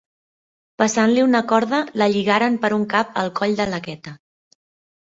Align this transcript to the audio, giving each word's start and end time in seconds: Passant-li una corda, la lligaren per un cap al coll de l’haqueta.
Passant-li 0.81 1.25
una 1.25 1.41
corda, 1.51 1.83
la 2.03 2.09
lligaren 2.15 2.59
per 2.65 2.75
un 2.81 2.89
cap 2.97 3.13
al 3.27 3.35
coll 3.43 3.57
de 3.63 3.71
l’haqueta. 3.75 4.21